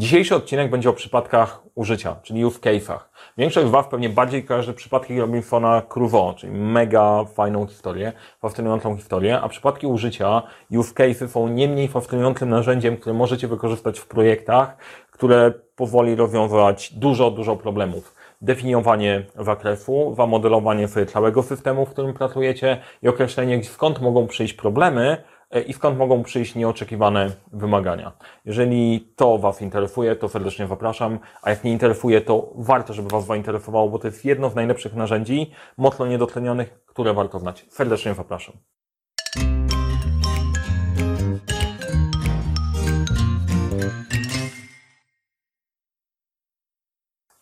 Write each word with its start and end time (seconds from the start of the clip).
Dzisiejszy 0.00 0.34
odcinek 0.34 0.70
będzie 0.70 0.90
o 0.90 0.92
przypadkach 0.92 1.62
użycia, 1.74 2.16
czyli 2.22 2.44
use 2.44 2.58
case'ach. 2.60 2.98
Większość 3.38 3.66
z 3.66 3.70
Was 3.70 3.86
pewnie 3.86 4.08
bardziej 4.08 4.44
kojarzy 4.44 4.74
przypadki 4.74 5.20
Robinsona 5.20 5.82
Crusoe, 5.88 6.34
czyli 6.36 6.52
mega 6.52 7.24
fajną 7.24 7.66
historię, 7.66 8.12
fascynującą 8.42 8.96
historię, 8.96 9.40
a 9.40 9.48
przypadki 9.48 9.86
użycia, 9.86 10.42
use 10.70 10.94
case'y 10.94 11.28
są 11.28 11.48
nie 11.48 11.68
mniej 11.68 11.88
fascynującym 11.88 12.48
narzędziem, 12.48 12.96
które 12.96 13.14
możecie 13.14 13.48
wykorzystać 13.48 13.98
w 13.98 14.06
projektach, 14.06 14.76
które 15.10 15.52
pozwoli 15.76 16.14
rozwiązać 16.14 16.92
dużo, 16.92 17.30
dużo 17.30 17.56
problemów 17.56 18.14
definiowanie 18.42 19.24
zakresu, 19.38 20.14
zamodelowanie 20.16 20.88
sobie 20.88 21.06
całego 21.06 21.42
systemu, 21.42 21.86
w 21.86 21.90
którym 21.90 22.14
pracujecie 22.14 22.80
i 23.02 23.08
określenie, 23.08 23.64
skąd 23.64 24.00
mogą 24.00 24.26
przyjść 24.26 24.54
problemy 24.54 25.22
i 25.66 25.72
skąd 25.72 25.98
mogą 25.98 26.22
przyjść 26.22 26.54
nieoczekiwane 26.54 27.30
wymagania. 27.52 28.12
Jeżeli 28.44 29.12
to 29.16 29.38
Was 29.38 29.62
interesuje, 29.62 30.16
to 30.16 30.28
serdecznie 30.28 30.66
zapraszam, 30.66 31.18
a 31.42 31.50
jak 31.50 31.64
nie 31.64 31.72
interesuje, 31.72 32.20
to 32.20 32.52
warto, 32.54 32.92
żeby 32.92 33.08
Was 33.08 33.26
zainteresowało, 33.26 33.88
bo 33.88 33.98
to 33.98 34.08
jest 34.08 34.24
jedno 34.24 34.50
z 34.50 34.54
najlepszych 34.54 34.94
narzędzi, 34.94 35.50
mocno 35.76 36.06
niedocenionych, 36.06 36.84
które 36.86 37.14
warto 37.14 37.38
znać. 37.38 37.66
Serdecznie 37.68 38.14
zapraszam. 38.14 38.54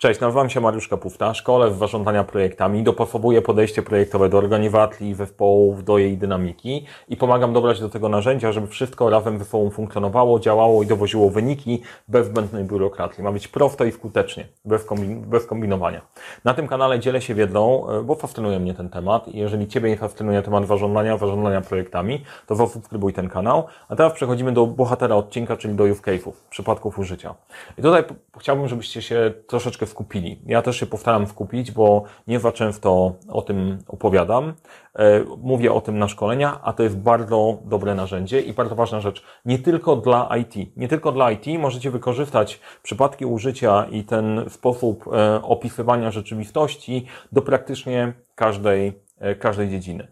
Cześć, 0.01 0.21
nazywam 0.21 0.51
się 0.51 0.61
Mariusz 0.61 0.89
Kapufta, 0.89 1.35
szkole 1.35 1.71
w 1.71 1.79
zarządzania 1.79 2.25
projektami, 2.25 2.83
dopasowuję 2.83 3.43
podejście 3.43 3.83
projektowe 3.83 4.29
do 4.29 4.39
organizacji, 4.39 5.15
zespołów, 5.15 5.85
do 5.85 5.99
jej 5.99 6.19
dynamiki 6.19 6.87
i 7.09 7.17
pomagam 7.17 7.53
dobrać 7.53 7.81
do 7.81 7.89
tego 7.89 8.09
narzędzia, 8.09 8.53
żeby 8.53 8.67
wszystko 8.67 9.11
razem 9.11 9.39
ze 9.39 9.45
sobą 9.45 9.71
funkcjonowało, 9.71 10.41
działało 10.41 10.83
i 10.83 10.87
dowoziło 10.87 11.31
wyniki 11.31 11.83
bez 12.09 12.27
zbędnej 12.27 12.65
biurokracji. 12.65 13.25
Ma 13.25 13.33
być 13.33 13.49
prosto 13.49 13.85
i 13.85 13.93
skutecznie, 13.93 14.47
bez, 14.65 14.85
kombin 14.85 15.21
bez 15.21 15.47
kombinowania. 15.47 16.01
Na 16.45 16.55
tym 16.55 16.69
kanale 16.69 17.01
dzielę 17.01 17.21
się 17.21 17.35
wiedzą, 17.35 17.91
e, 17.91 18.03
bo 18.03 18.15
fascynuje 18.15 18.61
mnie 18.61 18.75
ten 18.75 18.89
temat 18.89 19.29
i 19.29 19.39
jeżeli 19.39 19.69
Ciebie 19.69 19.97
fascynuje 19.97 20.43
temat 20.43 20.67
zarządzania, 20.67 21.19
zarządzania 21.19 21.61
projektami, 21.61 22.25
to 22.47 22.55
zasubskrybuj 22.55 23.13
ten 23.13 23.29
kanał. 23.29 23.67
A 23.89 23.97
teraz 23.97 24.13
przechodzimy 24.13 24.53
do 24.53 24.67
bohatera 24.67 25.17
odcinka, 25.17 25.57
czyli 25.57 25.75
do 25.75 25.85
use 25.85 26.03
case'ów, 26.03 26.33
przypadków 26.51 26.99
użycia. 26.99 27.35
I 27.79 27.83
tutaj 27.83 28.05
chciałbym, 28.39 28.69
żebyście 28.69 29.03
się 29.03 29.33
troszeczkę 29.47 29.88
skupili. 29.89 30.43
Ja 30.47 30.63
też 30.63 30.77
się 30.77 30.87
postaram 30.87 31.27
skupić, 31.27 31.71
bo 31.71 32.05
nie 32.27 32.41
za 32.41 32.53
często 32.53 33.13
o 33.29 33.43
tym 33.43 33.79
opowiadam. 33.89 34.55
E, 34.95 35.25
mówię 35.43 35.73
o 35.73 35.81
tym 35.81 35.99
na 35.99 36.09
szkoleniach, 36.09 36.59
a 36.63 36.73
to 36.73 36.83
jest 36.83 36.99
bardzo 36.99 37.59
dobre 37.65 37.95
narzędzie 37.95 38.41
i 38.41 38.53
bardzo 38.53 38.75
ważna 38.75 39.01
rzecz. 39.01 39.23
Nie 39.45 39.59
tylko 39.59 39.97
dla 39.97 40.37
IT. 40.37 40.77
Nie 40.77 40.89
tylko 40.89 41.13
dla 41.13 41.31
IT 41.31 41.47
możecie 41.59 41.91
wykorzystać 41.91 42.61
przypadki 42.83 43.27
użycia 43.27 43.87
i 43.91 44.05
ten 44.05 44.45
sposób 44.49 45.05
e, 45.07 45.43
opisywania 45.43 46.11
rzeczywistości 46.11 47.07
do 47.33 47.43
praktycznie 47.43 48.13
każdej, 48.35 48.93
e, 49.19 49.35
każdej 49.35 49.71
dziedziny. 49.71 50.09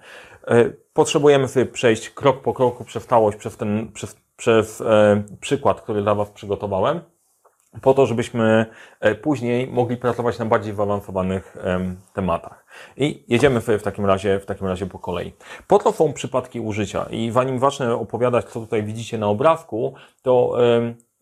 Potrzebujemy 0.92 1.48
sobie 1.48 1.66
przejść 1.66 2.10
krok 2.10 2.42
po 2.42 2.54
kroku 2.54 2.84
przez 2.84 3.06
całość, 3.06 3.38
przez 3.38 3.56
ten, 3.56 3.92
przez, 3.92 4.16
przez 4.36 4.82
przykład, 5.40 5.80
który 5.80 6.02
dla 6.02 6.14
Was 6.14 6.30
przygotowałem 6.30 7.00
po 7.80 7.94
to, 7.94 8.06
żebyśmy 8.06 8.66
e, 9.00 9.14
później 9.14 9.66
mogli 9.66 9.96
pracować 9.96 10.38
na 10.38 10.44
bardziej 10.44 10.74
zaawansowanych 10.74 11.56
tematach. 12.12 12.66
I 12.96 13.24
jedziemy 13.28 13.60
w 13.60 13.82
takim 13.82 14.06
razie, 14.06 14.40
w 14.40 14.46
takim 14.46 14.66
razie 14.66 14.86
po 14.86 14.98
kolei. 14.98 15.32
Po 15.66 15.78
to 15.78 15.92
są 15.92 16.12
przypadki 16.12 16.60
użycia 16.60 17.06
i 17.10 17.30
zanim 17.30 17.58
zacznę 17.58 17.94
opowiadać, 17.94 18.44
co 18.44 18.60
tutaj 18.60 18.82
widzicie 18.82 19.18
na 19.18 19.26
obrazku, 19.26 19.94
to 20.22 20.56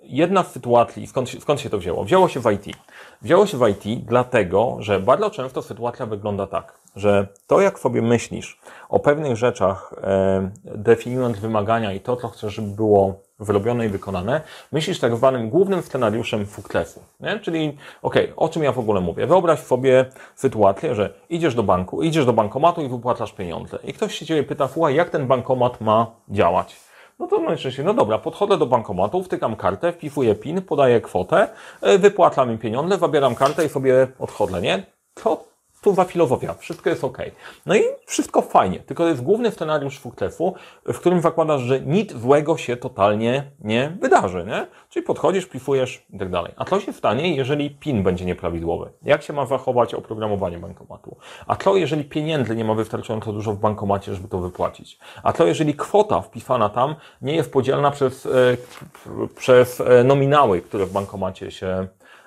jedna 0.06 0.42
z 0.42 0.52
sytuacji, 0.52 1.06
skąd, 1.06 1.30
skąd 1.40 1.60
się 1.60 1.70
to 1.70 1.78
wzięło? 1.78 2.04
Wzięło 2.04 2.28
się 2.28 2.40
w 2.40 2.52
IT. 2.52 2.76
Wzięło 3.22 3.46
się 3.46 3.58
w 3.58 3.68
IT 3.68 4.04
dlatego, 4.04 4.76
że 4.78 5.00
bardzo 5.00 5.30
często 5.30 5.62
sytuacja 5.62 6.06
wygląda 6.06 6.46
tak, 6.46 6.78
że 6.96 7.26
to 7.46 7.60
jak 7.60 7.78
sobie 7.78 8.02
myślisz 8.02 8.60
o 8.88 9.00
pewnych 9.00 9.36
rzeczach, 9.36 9.94
e, 10.02 10.50
definiując 10.64 11.38
wymagania 11.38 11.92
i 11.92 12.00
to, 12.00 12.16
co 12.16 12.28
chcesz, 12.28 12.54
żeby 12.54 12.68
było 12.68 13.24
wyrobione 13.38 13.86
i 13.86 13.88
wykonane, 13.88 14.40
myślisz 14.72 15.00
tak 15.00 15.16
zwanym 15.16 15.50
głównym 15.50 15.82
scenariuszem 15.82 16.46
sukcesu. 16.46 17.00
Czyli, 17.42 17.78
okej, 18.02 18.24
okay, 18.24 18.36
o 18.36 18.48
czym 18.48 18.62
ja 18.62 18.72
w 18.72 18.78
ogóle 18.78 19.00
mówię? 19.00 19.26
Wyobraź 19.26 19.60
sobie 19.60 20.04
sytuację, 20.34 20.94
że 20.94 21.14
idziesz 21.28 21.54
do 21.54 21.62
banku, 21.62 22.02
idziesz 22.02 22.26
do 22.26 22.32
bankomatu 22.32 22.82
i 22.82 22.88
wypłacasz 22.88 23.32
pieniądze. 23.32 23.78
I 23.84 23.92
ktoś 23.92 24.14
się 24.14 24.26
Ciebie 24.26 24.42
pyta, 24.42 24.68
słuchaj, 24.68 24.94
jak 24.94 25.10
ten 25.10 25.26
bankomat 25.26 25.80
ma 25.80 26.06
działać? 26.28 26.76
No 27.18 27.26
to 27.26 27.38
najczęściej, 27.38 27.84
no 27.84 27.94
dobra, 27.94 28.18
podchodzę 28.18 28.58
do 28.58 28.66
bankomatu, 28.66 29.22
wtykam 29.22 29.56
kartę, 29.56 29.92
wpisuję 29.92 30.34
PIN, 30.34 30.62
podaję 30.62 31.00
kwotę, 31.00 31.48
e, 31.80 31.98
wypłacam 31.98 32.50
mi 32.50 32.58
pieniądze, 32.58 32.98
zabieram 32.98 33.34
kartę 33.34 33.64
i 33.64 33.68
sobie 33.68 34.06
odchodzę, 34.18 34.60
nie? 34.60 34.86
To 35.14 35.53
za 35.92 36.04
filozofia, 36.04 36.54
wszystko 36.54 36.90
jest 36.90 37.04
ok. 37.04 37.18
No 37.66 37.76
i 37.76 37.82
wszystko 38.06 38.42
fajnie, 38.42 38.80
tylko 38.80 39.08
jest 39.08 39.22
główny 39.22 39.50
scenariusz 39.50 39.98
sukcesu, 39.98 40.54
w 40.84 40.98
którym 40.98 41.20
zakładasz, 41.20 41.60
że 41.60 41.80
nic 41.80 42.12
złego 42.12 42.56
się 42.56 42.76
totalnie 42.76 43.50
nie 43.60 43.96
wydarzy, 44.00 44.44
nie? 44.46 44.66
Czyli 44.88 45.06
podchodzisz, 45.06 45.46
plifujesz 45.46 46.06
i 46.10 46.18
tak 46.18 46.30
dalej. 46.30 46.52
A 46.56 46.64
co 46.64 46.80
się 46.80 46.92
stanie, 46.92 47.36
jeżeli 47.36 47.70
PIN 47.70 48.02
będzie 48.02 48.24
nieprawidłowy? 48.24 48.90
Jak 49.02 49.22
się 49.22 49.32
ma 49.32 49.46
zachować 49.46 49.94
oprogramowanie 49.94 50.58
bankomatu? 50.58 51.16
A 51.46 51.56
co, 51.56 51.76
jeżeli 51.76 52.04
pieniędzy 52.04 52.56
nie 52.56 52.64
ma 52.64 52.74
wystarczająco 52.74 53.32
dużo 53.32 53.52
w 53.52 53.58
bankomacie, 53.58 54.14
żeby 54.14 54.28
to 54.28 54.38
wypłacić? 54.38 54.98
A 55.22 55.32
co, 55.32 55.46
jeżeli 55.46 55.74
kwota 55.74 56.20
wpisana 56.20 56.68
tam 56.68 56.94
nie 57.22 57.36
jest 57.36 57.52
podzielna 57.52 57.90
przez, 57.90 58.26
e, 58.26 58.30
przez 59.36 59.80
e, 59.80 60.04
nominały, 60.04 60.60
które 60.60 60.86
w 60.86 60.92
bankomacie 60.92 61.50
się 61.50 61.86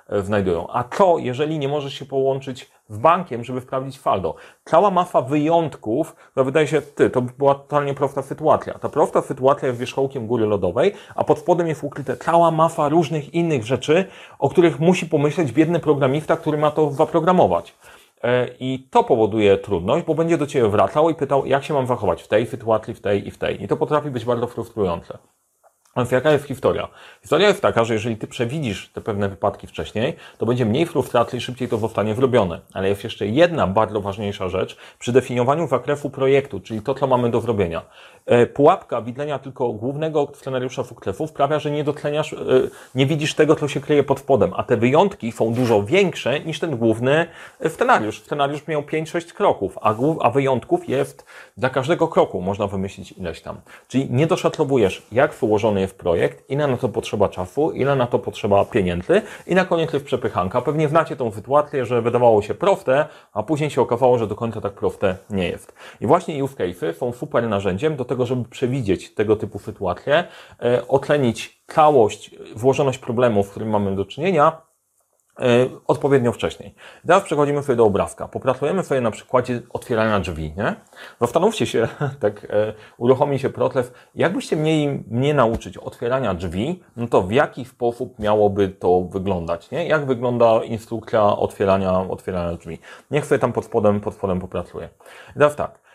e, 0.10 0.22
znajdują? 0.22 0.68
A 0.70 0.84
co, 0.84 1.18
jeżeli 1.18 1.60
nie 1.60 1.68
możesz 1.68 1.94
się 1.94 2.06
połączyć 2.06 2.72
z 2.90 2.98
bankiem, 2.98 3.44
żeby 3.44 3.62
sprawdzić 3.62 4.02
saldo. 4.02 4.36
Cała 4.66 4.92
masa 4.92 5.22
wyjątków, 5.22 6.16
to 6.36 6.44
wydaje 6.44 6.68
się, 6.68 6.82
ty, 6.82 7.10
to 7.10 7.22
była 7.22 7.56
totalnie 7.56 7.94
prosta 7.94 8.22
sytuacja. 8.22 8.74
Ta 8.74 8.90
prosta 8.90 9.22
sytuacja 9.22 9.68
jest 9.68 9.80
wierzchołkiem 9.80 10.28
góry 10.28 10.46
lodowej, 10.46 10.94
a 11.16 11.24
pod 11.24 11.40
spodem 11.40 11.68
jest 11.68 11.84
ukryte 11.84 12.18
cała 12.18 12.52
masa 12.52 12.90
różnych 12.90 13.34
innych 13.34 13.66
rzeczy, 13.66 14.06
o 14.40 14.50
których 14.50 14.80
musi 14.80 15.06
pomyśleć 15.06 15.52
biedny 15.52 15.80
programista, 15.80 16.38
który 16.38 16.58
ma 16.58 16.72
to 16.72 16.92
zaprogramować. 16.92 17.74
E, 18.24 18.48
I 18.60 18.88
to 18.92 19.04
powoduje 19.04 19.58
trudność, 19.58 20.06
bo 20.06 20.16
będzie 20.16 20.38
do 20.38 20.48
Ciebie 20.48 20.70
wracał 20.70 21.10
i 21.10 21.16
pytał, 21.16 21.46
jak 21.46 21.64
się 21.64 21.74
mam 21.74 21.88
zachować 21.88 22.24
w 22.24 22.28
tej 22.28 22.46
sytuacji, 22.46 22.94
w 22.94 23.02
tej 23.02 23.28
i 23.28 23.32
w 23.32 23.38
tej. 23.38 23.64
I 23.64 23.68
to 23.68 23.78
potrafi 23.78 24.10
być 24.12 24.26
bardzo 24.26 24.48
frustrujące. 24.48 25.18
Więc 25.98 26.12
jaka 26.12 26.32
jest 26.32 26.46
historia? 26.46 26.88
Historia 27.22 27.48
jest 27.48 27.62
taka, 27.62 27.84
że 27.84 27.94
jeżeli 27.94 28.18
ty 28.18 28.28
przewidzisz 28.28 28.90
te 28.90 29.02
pewne 29.02 29.30
wypadki 29.30 29.68
wcześniej, 29.68 30.16
to 30.38 30.46
będzie 30.46 30.66
mniej 30.66 30.86
frustracji 30.86 31.38
i 31.38 31.42
szybciej 31.42 31.68
to 31.68 31.78
zostanie 31.78 32.16
zrobione. 32.16 32.60
Ale 32.74 32.90
jest 32.90 33.04
jeszcze 33.04 33.28
jedna 33.28 33.68
bardzo 33.68 34.02
ważniejsza 34.02 34.50
rzecz 34.50 34.78
przy 35.00 35.12
definiowaniu 35.12 35.68
zakresu 35.68 36.10
projektu, 36.10 36.60
czyli 36.60 36.82
to, 36.82 36.96
co 36.96 37.08
mamy 37.08 37.32
do 37.32 37.42
zrobienia. 37.42 37.82
E, 38.28 38.46
pułapka 38.46 39.02
widzenia 39.02 39.40
tylko 39.40 39.70
głównego 39.74 40.28
scenariusza 40.34 40.84
sukcesu 40.84 41.28
sprawia, 41.28 41.60
że 41.60 41.72
nie 41.72 41.84
doceniasz, 41.84 42.34
e, 42.34 42.38
nie 42.96 43.06
widzisz 43.06 43.34
tego, 43.34 43.56
co 43.56 43.68
się 43.68 43.82
kryje 43.82 44.04
pod 44.04 44.20
spodem, 44.20 44.52
a 44.56 44.64
te 44.64 44.78
wyjątki 44.78 45.32
są 45.32 45.54
dużo 45.54 45.84
większe 45.84 46.40
niż 46.40 46.60
ten 46.60 46.78
główny 46.78 47.26
scenariusz. 47.68 48.22
Scenariusz 48.22 48.68
miał 48.68 48.82
5-6 48.82 49.34
kroków, 49.34 49.78
a, 49.82 49.96
a 50.22 50.30
wyjątków 50.30 50.90
jest 50.90 51.26
dla 51.58 51.70
każdego 51.70 52.08
kroku 52.08 52.42
można 52.42 52.68
wymyślić 52.68 53.12
ileś 53.12 53.42
tam. 53.42 53.58
Czyli 53.88 54.08
nie 54.10 54.28
doszacowujesz, 54.28 55.08
jak 55.12 55.34
wyłożony 55.34 55.82
jest 55.82 55.98
projekt, 55.98 56.50
ile 56.50 56.68
na 56.68 56.78
to 56.78 56.90
potrzeba 56.90 57.30
czasu, 57.30 57.72
ile 57.72 57.96
na 57.96 58.08
to 58.08 58.20
potrzeba 58.20 58.66
pieniędzy 58.66 59.22
i 59.48 59.56
na 59.56 59.66
koniec 59.66 59.94
jest 59.94 60.06
przepychanka. 60.06 60.62
Pewnie 60.62 60.88
znacie 60.88 61.16
tą 61.16 61.32
sytuację, 61.32 61.86
że 61.86 62.02
wydawało 62.02 62.42
się 62.42 62.54
proste, 62.54 63.06
a 63.34 63.44
później 63.44 63.70
się 63.70 63.82
okazało, 63.82 64.18
że 64.18 64.28
do 64.28 64.36
końca 64.36 64.62
tak 64.62 64.74
proste 64.74 65.18
nie 65.30 65.50
jest. 65.50 65.74
I 66.02 66.08
właśnie 66.08 66.44
use 66.44 66.56
cases 66.56 66.98
są 66.98 67.12
super 67.12 67.50
narzędziem 67.50 67.96
do 67.96 68.06
tego, 68.06 68.17
tego, 68.18 68.26
żeby 68.26 68.50
przewidzieć 68.50 69.14
tego 69.14 69.36
typu 69.36 69.60
sytuacje, 69.60 70.24
e, 70.62 70.88
ocenić 70.88 71.64
całość, 71.68 72.36
włożoność 72.56 72.98
problemu, 72.98 73.44
z 73.44 73.50
którym 73.50 73.70
mamy 73.70 73.96
do 73.96 74.06
czynienia, 74.06 74.62
e, 75.40 75.44
odpowiednio 75.88 76.32
wcześniej. 76.32 76.76
Teraz 77.08 77.24
przechodzimy 77.24 77.64
sobie 77.64 77.76
do 77.76 77.86
obrazka. 77.86 78.28
Popracujemy 78.28 78.84
sobie 78.84 79.02
na 79.02 79.12
przykładzie 79.12 79.62
otwierania 79.70 80.20
drzwi, 80.20 80.54
nie? 80.58 80.76
Zastanówcie 81.22 81.66
się, 81.66 81.88
tak 82.24 82.48
e, 82.50 82.74
uruchomi 82.98 83.40
się 83.40 83.50
proces, 83.50 83.92
jakbyście 84.16 84.56
mieli 84.56 85.04
mnie 85.08 85.34
nauczyć 85.34 85.78
otwierania 85.78 86.34
drzwi, 86.34 86.84
no 86.96 87.08
to 87.08 87.22
w 87.22 87.32
jaki 87.32 87.66
sposób 87.66 88.20
miałoby 88.20 88.70
to 88.70 89.02
wyglądać, 89.02 89.72
nie? 89.72 89.88
Jak 89.88 90.06
wygląda 90.06 90.64
instrukcja 90.64 91.24
otwierania, 91.24 92.00
otwierania 92.00 92.58
drzwi? 92.58 92.80
Niech 93.12 93.26
sobie 93.26 93.40
tam 93.40 93.54
pod 93.54 93.66
spodem, 93.66 94.02
pod 94.02 94.14
spodem 94.14 94.40
popracuję. 94.40 94.90
teraz 95.34 95.56
tak, 95.56 95.87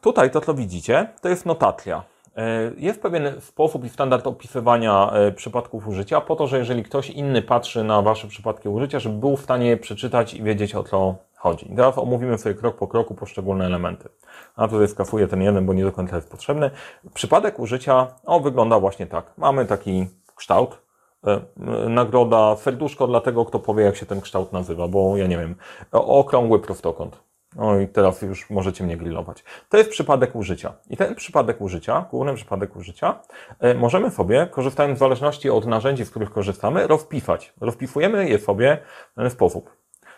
tutaj 0.00 0.30
to, 0.30 0.40
co 0.40 0.54
widzicie, 0.54 1.08
to 1.20 1.28
jest 1.28 1.46
notacja. 1.46 2.02
E, 2.36 2.72
jest 2.76 3.02
pewien 3.02 3.40
sposób 3.40 3.84
i 3.84 3.88
standard 3.88 4.26
opisywania 4.26 5.10
e, 5.10 5.32
przypadków 5.32 5.88
użycia, 5.88 6.20
po 6.20 6.36
to, 6.36 6.46
że 6.46 6.58
jeżeli 6.58 6.82
ktoś 6.82 7.10
inny 7.10 7.42
patrzy 7.42 7.84
na 7.84 8.02
Wasze 8.02 8.28
przypadki 8.28 8.68
użycia, 8.68 8.98
żeby 8.98 9.18
był 9.18 9.36
w 9.36 9.40
stanie 9.40 9.76
przeczytać 9.76 10.34
i 10.34 10.42
wiedzieć 10.42 10.74
o 10.74 10.84
co 10.84 11.14
chodzi. 11.36 11.72
Teraz 11.76 11.98
omówimy 11.98 12.38
sobie 12.38 12.54
krok 12.54 12.76
po 12.76 12.88
kroku 12.88 13.14
poszczególne 13.14 13.66
elementy. 13.66 14.08
A 14.56 14.68
tutaj 14.68 14.88
skafuję 14.88 15.28
ten 15.28 15.42
jeden, 15.42 15.66
bo 15.66 15.74
nie 15.74 15.84
do 15.84 15.92
końca 15.92 16.16
jest 16.16 16.30
potrzebny. 16.30 16.70
Przypadek 17.14 17.58
użycia 17.58 18.06
o, 18.26 18.40
wygląda 18.40 18.80
właśnie 18.80 19.06
tak. 19.06 19.32
Mamy 19.36 19.66
taki 19.66 20.06
kształt, 20.36 20.78
E, 21.26 21.40
nagroda 21.88 22.56
serduszko 22.56 23.06
dla 23.06 23.20
tego, 23.20 23.44
kto 23.44 23.58
powie, 23.58 23.84
jak 23.84 23.96
się 23.96 24.06
ten 24.06 24.20
kształt 24.20 24.52
nazywa, 24.52 24.88
bo 24.88 25.16
ja 25.16 25.26
nie 25.26 25.38
wiem, 25.38 25.54
okrągły 25.92 26.58
prostokąt. 26.58 27.22
No 27.56 27.80
i 27.80 27.88
teraz 27.88 28.22
już 28.22 28.50
możecie 28.50 28.84
mnie 28.84 28.96
grillować. 28.96 29.44
To 29.68 29.76
jest 29.76 29.90
przypadek 29.90 30.36
użycia. 30.36 30.72
I 30.90 30.96
ten 30.96 31.14
przypadek 31.14 31.60
użycia, 31.60 32.04
główny 32.10 32.34
przypadek 32.34 32.76
użycia, 32.76 33.20
e, 33.60 33.74
możemy 33.74 34.10
sobie, 34.10 34.48
korzystając 34.50 34.98
w 34.98 35.00
zależności 35.00 35.50
od 35.50 35.66
narzędzi, 35.66 36.04
z 36.04 36.10
których 36.10 36.30
korzystamy, 36.30 36.86
rozpifać. 36.86 37.52
Rozpifujemy 37.60 38.28
je 38.28 38.38
sobie 38.38 38.78
w 39.12 39.14
ten 39.14 39.30
sposób. 39.30 39.76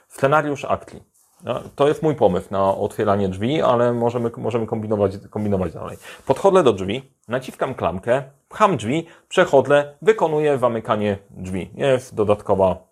Scenariusz 0.09 0.65
Actli. 0.65 1.03
No, 1.45 1.61
to 1.77 1.89
jest 1.89 2.03
mój 2.03 2.15
pomysł 2.15 2.49
na 2.51 2.75
otwieranie 2.75 3.29
drzwi, 3.29 3.63
ale 3.63 3.93
możemy, 3.93 4.31
możemy 4.37 4.67
kombinować, 4.67 5.13
kombinować 5.31 5.73
dalej. 5.73 5.97
Podchodzę 6.27 6.63
do 6.63 6.73
drzwi, 6.73 7.13
naciskam 7.29 7.75
klamkę, 7.75 8.23
pcham 8.49 8.77
drzwi, 8.77 9.07
przechodzę, 9.29 9.95
wykonuję 10.03 10.59
zamykanie 10.59 11.19
drzwi. 11.31 11.71
Jest 11.75 12.15
dodatkowa 12.15 12.92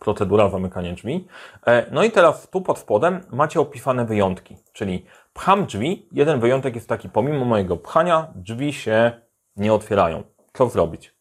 procedura 0.00 0.48
zamykania 0.48 0.92
drzwi. 0.92 1.26
E, 1.66 1.86
no 1.90 2.02
i 2.02 2.10
teraz 2.10 2.50
tu 2.50 2.60
pod 2.60 2.78
spodem 2.78 3.20
macie 3.32 3.60
opisane 3.60 4.04
wyjątki, 4.04 4.56
czyli 4.72 5.06
pcham 5.32 5.66
drzwi, 5.66 6.08
jeden 6.12 6.40
wyjątek 6.40 6.74
jest 6.74 6.88
taki, 6.88 7.08
pomimo 7.08 7.44
mojego 7.44 7.76
pchania 7.76 8.32
drzwi 8.34 8.72
się 8.72 9.12
nie 9.56 9.72
otwierają. 9.72 10.22
Co 10.52 10.68
zrobić? 10.68 11.18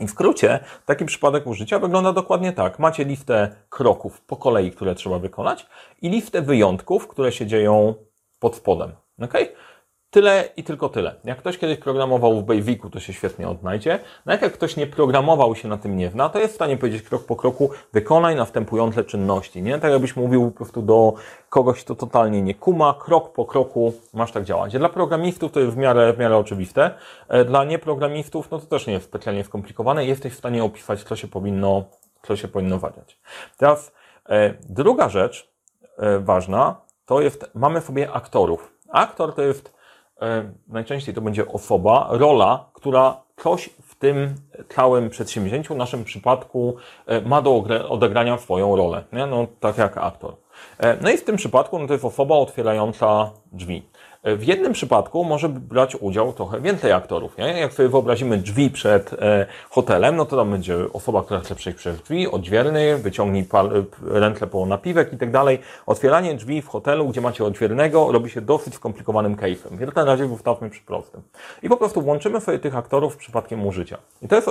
I 0.00 0.06
w 0.06 0.10
skrócie 0.10 0.60
taki 0.86 1.04
przypadek 1.04 1.46
użycia 1.46 1.78
wygląda 1.78 2.12
dokładnie 2.12 2.52
tak. 2.52 2.78
Macie 2.78 3.04
listę 3.04 3.56
kroków 3.68 4.20
po 4.20 4.36
kolei, 4.36 4.70
które 4.70 4.94
trzeba 4.94 5.18
wykonać 5.18 5.66
i 6.02 6.10
listę 6.10 6.42
wyjątków, 6.42 7.08
które 7.08 7.32
się 7.32 7.46
dzieją 7.46 7.94
pod 8.38 8.56
spodem. 8.56 8.92
Okay? 9.22 9.48
Tyle 10.10 10.48
i 10.56 10.64
tylko 10.64 10.88
tyle. 10.88 11.14
Jak 11.24 11.38
ktoś 11.38 11.58
kiedyś 11.58 11.78
programował 11.78 12.40
w 12.40 12.44
Basicu, 12.44 12.90
to 12.90 13.00
się 13.00 13.12
świetnie 13.12 13.48
odnajdzie. 13.48 13.98
No 14.26 14.32
jak 14.32 14.52
ktoś 14.52 14.76
nie 14.76 14.86
programował 14.86 15.54
się 15.54 15.68
na 15.68 15.78
tym 15.78 15.96
nie 15.96 16.10
zna, 16.10 16.28
to 16.28 16.38
jest 16.38 16.52
w 16.52 16.54
stanie 16.54 16.76
powiedzieć 16.76 17.02
krok 17.02 17.26
po 17.26 17.36
kroku, 17.36 17.70
wykonaj 17.92 18.36
następujące 18.36 19.04
czynności. 19.04 19.62
Nie? 19.62 19.78
Tak 19.78 19.92
jakbyś 19.92 20.16
mówił 20.16 20.50
po 20.50 20.56
prostu 20.56 20.82
do 20.82 21.14
kogoś, 21.48 21.84
kto 21.84 21.94
totalnie 21.94 22.42
nie 22.42 22.54
kuma, 22.54 22.94
krok 23.00 23.32
po 23.32 23.44
kroku 23.44 23.92
masz 24.14 24.32
tak 24.32 24.44
działać. 24.44 24.78
Dla 24.78 24.88
programistów 24.88 25.52
to 25.52 25.60
jest 25.60 25.72
w 25.72 25.76
miarę, 25.76 26.12
w 26.12 26.18
miarę 26.18 26.36
oczywiste. 26.36 26.90
E, 27.28 27.44
dla 27.44 27.64
nieprogramistów, 27.64 28.50
no 28.50 28.58
to 28.58 28.66
też 28.66 28.86
nie 28.86 28.92
jest 28.92 29.06
specjalnie 29.06 29.44
skomplikowane. 29.44 30.04
Jesteś 30.04 30.32
w 30.32 30.38
stanie 30.38 30.64
opisać, 30.64 31.02
co 31.02 31.16
się 31.16 31.28
powinno, 31.28 31.84
co 32.22 32.36
się 32.36 32.48
powinno 32.48 32.78
wadziać. 32.78 33.18
Teraz 33.56 33.92
e, 34.28 34.54
druga 34.68 35.08
rzecz 35.08 35.50
e, 35.98 36.18
ważna, 36.18 36.80
to 37.06 37.20
jest, 37.20 37.50
mamy 37.54 37.80
sobie 37.80 38.12
aktorów. 38.12 38.72
Aktor 38.92 39.34
to 39.34 39.42
jest 39.42 39.77
najczęściej 40.68 41.14
to 41.14 41.20
będzie 41.20 41.48
osoba, 41.48 42.08
rola, 42.10 42.64
która 42.72 43.16
coś 43.36 43.70
w 43.82 43.94
tym 43.94 44.34
całym 44.68 45.10
przedsięwzięciu, 45.10 45.74
w 45.74 45.76
naszym 45.76 46.04
przypadku, 46.04 46.76
e, 47.06 47.20
ma 47.20 47.42
do 47.42 47.64
odegrania 47.88 48.38
swoją 48.38 48.76
rolę, 48.76 49.04
nie? 49.12 49.26
No, 49.26 49.46
tak 49.60 49.78
jak 49.78 49.98
aktor. 49.98 50.36
E, 50.78 50.96
no 51.00 51.10
i 51.10 51.16
w 51.16 51.24
tym 51.24 51.36
przypadku 51.36 51.78
no, 51.78 51.86
to 51.86 51.92
jest 51.92 52.04
osoba 52.04 52.34
otwierająca 52.34 53.30
drzwi. 53.52 53.82
W 54.24 54.44
jednym 54.44 54.72
przypadku 54.72 55.24
może 55.24 55.48
brać 55.48 55.96
udział 55.96 56.32
trochę 56.32 56.60
więcej 56.60 56.92
aktorów. 56.92 57.38
Nie? 57.38 57.60
Jak 57.60 57.72
sobie 57.72 57.88
wyobrazimy 57.88 58.38
drzwi 58.38 58.70
przed 58.70 59.12
e, 59.12 59.46
hotelem, 59.70 60.16
no 60.16 60.24
to 60.24 60.36
tam 60.36 60.50
będzie 60.50 60.92
osoba, 60.92 61.22
która 61.22 61.40
chce 61.40 61.54
przejść 61.54 61.78
przez 61.78 62.02
drzwi, 62.02 62.28
odźwierny, 62.28 62.96
wyciągnij 62.96 63.44
pal, 63.44 63.84
ręce 64.06 64.46
po 64.46 64.66
napiwek 64.66 65.12
i 65.12 65.16
tak 65.16 65.30
dalej. 65.30 65.58
Otwieranie 65.86 66.34
drzwi 66.34 66.62
w 66.62 66.68
hotelu, 66.68 67.08
gdzie 67.08 67.20
macie 67.20 67.44
odźwiernego, 67.44 68.12
robi 68.12 68.30
się 68.30 68.40
dosyć 68.40 68.74
skomplikowanym 68.74 69.36
case'em. 69.36 69.78
Więc 69.78 69.94
na 69.94 70.04
razie 70.04 70.26
wystawmy 70.26 70.70
przy 70.70 70.82
prostym. 70.82 71.22
I 71.62 71.68
po 71.68 71.76
prostu 71.76 72.02
włączymy 72.02 72.40
sobie 72.40 72.58
tych 72.58 72.76
aktorów 72.76 73.16
przypadkiem 73.16 73.66
użycia. 73.66 73.98
I 74.22 74.28
to 74.28 74.36
jest 74.36 74.48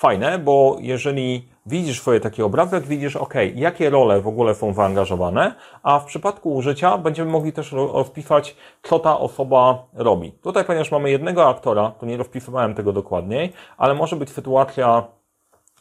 fajne, 0.00 0.38
bo 0.38 0.76
jeżeli 0.80 1.48
widzisz 1.66 2.00
swoje 2.00 2.20
takie 2.20 2.44
obrazek, 2.44 2.86
widzisz, 2.86 3.16
ok, 3.16 3.34
jakie 3.54 3.90
role 3.90 4.20
w 4.20 4.26
ogóle 4.26 4.54
są 4.54 4.72
zaangażowane, 4.72 5.54
a 5.82 5.98
w 5.98 6.04
przypadku 6.04 6.54
użycia 6.54 6.98
będziemy 6.98 7.30
mogli 7.30 7.52
też 7.52 7.72
rozpisać, 7.72 8.56
co 8.82 8.98
ta 8.98 9.18
osoba 9.18 9.84
robi. 9.94 10.32
Tutaj, 10.32 10.64
ponieważ 10.64 10.90
mamy 10.92 11.10
jednego 11.10 11.48
aktora, 11.48 11.92
to 12.00 12.06
nie 12.06 12.16
rozpisywałem 12.16 12.74
tego 12.74 12.92
dokładniej, 12.92 13.52
ale 13.78 13.94
może 13.94 14.16
być 14.16 14.30
sytuacja 14.30 15.04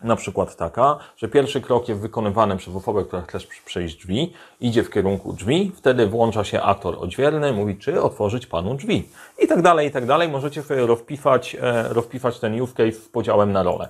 na 0.01 0.16
przykład 0.16 0.56
taka, 0.56 0.98
że 1.18 1.28
pierwszy 1.28 1.62
krok 1.62 1.90
jest 1.90 2.01
wykonywany 2.01 2.57
przez 2.57 2.75
osobę, 2.75 3.04
która 3.04 3.22
chce 3.22 3.40
przejść 3.66 3.96
drzwi, 3.96 4.34
idzie 4.62 4.84
w 4.84 4.90
kierunku 4.90 5.34
drzwi, 5.34 5.72
wtedy 5.75 6.07
włącza 6.07 6.44
się 6.44 6.62
aktor 6.62 6.96
odźwierny, 7.00 7.54
mówi, 7.54 7.78
czy 7.78 8.01
otworzyć 8.01 8.48
panu 8.48 8.75
drzwi. 8.75 9.10
I 9.40 9.48
tak 9.48 9.62
dalej, 9.62 9.88
i 9.88 9.92
tak 9.92 10.06
dalej. 10.06 10.30
Możecie 10.30 10.63
sobie 10.63 10.86
rozpisać, 10.86 11.57
e, 11.62 11.94
rozpisać 11.94 12.40
ten 12.40 12.62
use 12.62 12.74
case 12.74 12.92
z 12.92 13.10
podziałem 13.10 13.51
na 13.51 13.63
rolę. 13.63 13.88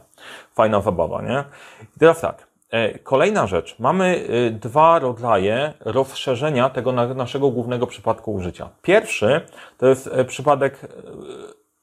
Fajna 0.54 0.82
zabawa, 0.82 1.22
nie? 1.22 1.44
I 1.96 2.00
teraz 2.00 2.22
tak. 2.22 2.48
E, 2.72 3.00
kolejna 3.00 3.48
rzecz. 3.48 3.76
Mamy 3.80 4.28
e, 4.48 4.52
dwa 4.52 5.00
rodzaje 5.00 5.74
rozszerzenia 5.80 6.70
tego 6.70 6.92
naszego 6.92 7.50
głównego 7.50 7.88
przypadku 7.88 8.34
użycia. 8.34 8.70
Pierwszy 8.82 9.42
to 9.78 9.88
jest 9.88 10.10
przypadek 10.28 10.80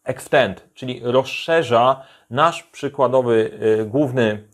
extend, 0.06 0.68
czyli 0.74 1.00
rozszerza 1.04 2.02
nasz 2.30 2.62
przykładowy 2.62 3.50
y, 3.80 3.84
główny 3.84 4.44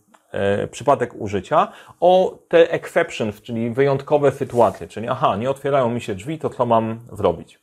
y, 0.63 0.67
przypadek 0.67 1.13
użycia 1.15 1.67
o 1.99 2.37
te 2.47 2.71
exceptions, 2.71 3.41
czyli 3.41 3.69
wyjątkowe 3.71 4.31
sytuacje, 4.31 4.87
czyli 4.87 5.07
aha, 5.07 5.35
nie 5.35 5.49
otwierają 5.49 5.89
mi 5.89 6.01
się 6.01 6.15
drzwi, 6.15 6.39
to 6.39 6.49
co 6.49 6.65
mam 6.65 6.99
zrobić? 7.11 7.59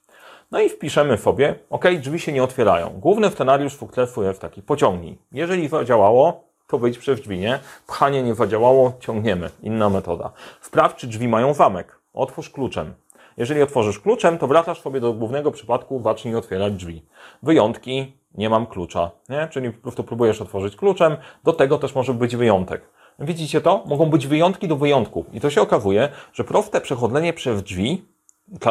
No 0.51 0.61
i 0.61 0.69
wpiszemy 0.69 1.19
sobie, 1.19 1.55
ok, 1.71 1.85
drzwi 2.01 2.21
się 2.21 2.33
nie 2.33 2.43
otwierają. 2.43 2.89
Główny 2.89 3.31
scenariusz 3.31 3.77
sukcesu 3.77 4.23
jest 4.23 4.41
taki, 4.41 4.63
pociągnij. 4.63 5.19
Jeżeli 5.33 5.69
zadziałało, 5.69 6.45
to 6.67 6.79
wyjdź 6.79 6.99
przez 6.99 7.21
drzwi, 7.21 7.39
nie? 7.39 7.59
Pchanie 7.87 8.23
nie 8.23 8.35
zadziałało, 8.35 8.93
ciągniemy. 9.01 9.51
Inna 9.63 9.91
metoda. 9.91 10.33
Sprawdź, 10.61 10.97
czy 10.97 11.07
drzwi 11.07 11.29
mają 11.29 11.55
zamek. 11.55 12.01
Otwórz 12.15 12.51
kluczem. 12.51 12.95
Jeżeli 13.37 13.63
otworzysz 13.63 13.99
kluczem, 13.99 14.39
to 14.39 14.47
wracasz 14.47 14.81
sobie 14.81 15.01
do 15.01 15.13
głównego 15.13 15.51
przypadku, 15.51 16.03
zacznij 16.05 16.35
otwierać 16.35 16.73
drzwi. 16.73 17.03
Wyjątki, 17.43 18.13
nie 18.35 18.51
mam 18.51 18.67
klucza, 18.67 19.11
nie? 19.29 19.49
Czyli 19.51 19.71
po 19.71 19.83
prostu 19.83 20.05
próbujesz 20.05 20.41
otworzyć 20.41 20.77
kluczem, 20.77 21.17
do 21.45 21.53
tego 21.53 21.79
też 21.79 21.95
może 21.95 22.15
być 22.15 22.37
wyjątek. 22.37 22.83
Widzicie 23.19 23.61
to? 23.61 23.85
Mogą 23.87 24.07
być 24.07 24.27
wyjątki 24.27 24.69
do 24.69 24.77
wyjątków. 24.77 25.35
I 25.35 25.41
to 25.41 25.51
się 25.51 25.63
okazuje, 25.63 26.09
że 26.33 26.45
proste 26.45 26.81
przechodzenie 26.81 27.33
przez 27.33 27.63
drzwi, 27.63 28.05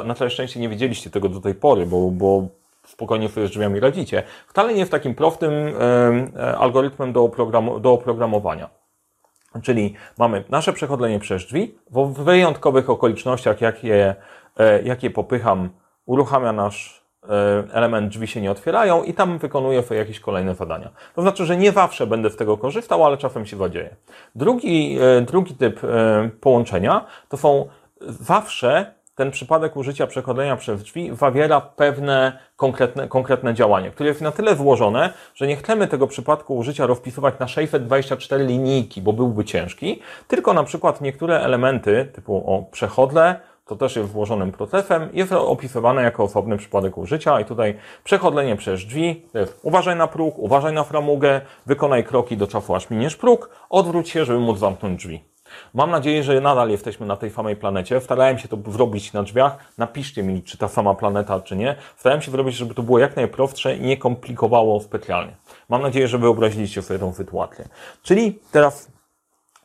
na 0.05 0.15
całe 0.15 0.29
szczęście 0.29 0.59
nie 0.59 0.69
wiedzieliście 0.69 1.09
tego 1.09 1.29
do 1.29 1.41
tej 1.41 1.55
pory, 1.55 1.85
bo, 1.85 2.11
bo 2.11 2.47
spokojnie 2.85 3.29
sobie 3.29 3.47
z 3.47 3.49
drzwiami 3.49 3.79
radzicie, 3.79 4.23
wcale 4.47 4.73
nie 4.73 4.79
jest 4.79 4.91
takim 4.91 5.15
prostym 5.15 5.53
e, 5.53 6.57
algorytmem 6.57 7.13
do, 7.13 7.23
oprogram 7.23 7.81
do 7.81 7.93
oprogramowania. 7.93 8.78
Czyli 9.61 9.93
mamy 10.17 10.43
nasze 10.49 10.73
przechodzenie 10.73 11.19
przez 11.19 11.45
drzwi, 11.45 11.75
w 11.91 12.23
wyjątkowych 12.23 12.89
okolicznościach, 12.89 13.61
jakie 13.61 14.15
E, 14.59 14.81
jakie 14.81 15.09
popycham, 15.09 15.69
uruchamia 16.05 16.53
nasz 16.53 17.03
e, 17.29 17.63
element, 17.71 18.09
drzwi 18.09 18.27
się 18.27 18.41
nie 18.41 18.51
otwierają 18.51 19.03
i 19.03 19.13
tam 19.13 19.37
wykonuję 19.37 19.83
jakieś 19.91 20.19
kolejne 20.19 20.55
zadania. 20.55 20.89
To 21.15 21.21
znaczy, 21.21 21.45
że 21.45 21.57
nie 21.57 21.71
zawsze 21.71 22.07
będę 22.07 22.29
z 22.29 22.35
tego 22.35 22.57
korzystał, 22.57 23.05
ale 23.05 23.17
czasem 23.17 23.45
się 23.45 23.57
zadzieje. 23.57 23.95
Drugi, 24.35 24.97
e, 25.01 25.21
drugi 25.21 25.55
typ 25.55 25.81
połączenia 26.41 27.05
to 27.29 27.37
są 27.37 27.69
zawsze 28.01 28.93
ten 29.19 29.31
przypadek 29.31 29.77
użycia 29.77 30.07
przechodzenia 30.07 30.55
przez 30.55 30.83
drzwi 30.83 31.11
zawiera 31.15 31.61
pewne 31.61 32.39
konkretne, 32.55 33.07
konkretne 33.07 33.53
działanie, 33.53 33.91
które 33.91 34.09
jest 34.09 34.21
na 34.21 34.31
tyle 34.31 34.55
złożone, 34.55 35.13
że 35.35 35.47
nie 35.47 35.55
chcemy 35.55 35.87
tego 35.87 36.07
przypadku 36.07 36.57
użycia 36.57 36.85
rozpisywać 36.85 37.39
na 37.39 37.47
624 37.47 38.45
linijki, 38.45 39.01
bo 39.01 39.13
byłby 39.13 39.45
ciężki, 39.45 40.01
tylko 40.27 40.53
na 40.53 40.63
przykład 40.63 41.01
niektóre 41.01 41.39
elementy 41.39 42.09
typu 42.13 42.53
o 42.53 42.63
przechodzę, 42.71 43.35
to 43.65 43.75
też 43.75 43.95
jest 43.95 44.09
włożonym 44.09 44.51
procesem, 44.51 45.09
jest 45.13 45.31
opisywane 45.31 46.03
jako 46.03 46.23
osobny 46.23 46.57
przypadek 46.57 46.97
użycia 46.97 47.39
i 47.39 47.45
tutaj 47.45 47.77
przechodzenie 48.03 48.55
przez 48.55 48.85
drzwi, 48.85 49.25
to 49.33 49.39
jest 49.39 49.59
uważaj 49.63 49.95
na 49.95 50.07
próg, 50.07 50.39
uważaj 50.39 50.73
na 50.73 50.83
framugę, 50.83 51.41
wykonaj 51.65 52.03
kroki 52.03 52.37
do 52.37 52.47
czasu 52.47 52.75
aż 52.75 52.89
miniesz 52.89 53.15
próg, 53.15 53.49
odwróć 53.69 54.09
się, 54.09 54.25
żeby 54.25 54.39
móc 54.39 54.59
zamknąć 54.59 54.99
drzwi. 54.99 55.23
Mam 55.73 55.91
nadzieję, 55.91 56.23
że 56.23 56.41
nadal 56.41 56.69
jesteśmy 56.69 57.05
na 57.05 57.15
tej 57.15 57.29
samej 57.29 57.55
planecie. 57.55 58.01
Starałem 58.01 58.37
się 58.37 58.47
to 58.47 58.57
zrobić 58.67 59.13
na 59.13 59.23
drzwiach. 59.23 59.57
Napiszcie 59.77 60.23
mi, 60.23 60.43
czy 60.43 60.57
ta 60.57 60.67
sama 60.67 60.95
planeta, 60.95 61.41
czy 61.41 61.55
nie. 61.55 61.75
Starałem 61.97 62.21
się 62.21 62.31
zrobić, 62.31 62.55
żeby 62.55 62.75
to 62.75 62.83
było 62.83 62.99
jak 62.99 63.15
najprostsze 63.15 63.75
i 63.75 63.81
nie 63.81 63.97
komplikowało 63.97 64.81
specjalnie. 64.81 65.35
Mam 65.69 65.81
nadzieję, 65.81 66.07
że 66.07 66.17
wyobraziliście 66.17 66.81
sobie 66.81 66.99
tą 66.99 67.13
sytuację. 67.13 67.67
Czyli 68.03 68.39
teraz 68.51 68.98